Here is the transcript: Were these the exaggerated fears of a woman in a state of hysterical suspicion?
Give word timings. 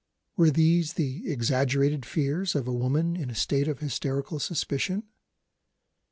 Were 0.35 0.49
these 0.49 0.93
the 0.93 1.29
exaggerated 1.31 2.07
fears 2.07 2.55
of 2.55 2.67
a 2.67 2.73
woman 2.73 3.15
in 3.15 3.29
a 3.29 3.35
state 3.35 3.67
of 3.67 3.81
hysterical 3.81 4.39
suspicion? 4.39 5.03